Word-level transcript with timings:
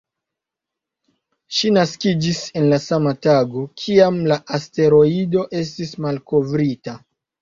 Ŝi 1.57 1.69
naskiĝis 1.75 2.39
la 2.71 2.79
sama 2.85 3.13
tago, 3.27 3.65
kiam 3.83 4.19
la 4.33 4.39
asteroido 4.59 5.45
estis 5.61 5.97
malkovrita. 6.07 6.97